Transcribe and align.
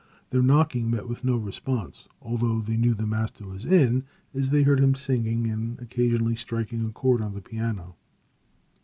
Their 0.31 0.41
knocking 0.41 0.89
met 0.89 1.07
with 1.07 1.23
no 1.23 1.37
response, 1.37 2.07
although 2.23 2.59
they 2.59 2.75
knew 2.75 2.95
the 2.95 3.05
master 3.05 3.45
was 3.45 3.65
in, 3.65 4.05
as 4.33 4.49
they 4.49 4.63
heard 4.63 4.79
him 4.79 4.95
singing 4.95 5.45
and 5.47 5.79
occasionally 5.79 6.35
striking 6.35 6.83
a 6.83 6.89
chord 6.89 7.21
on 7.21 7.35
the 7.35 7.39
piano. 7.41 7.95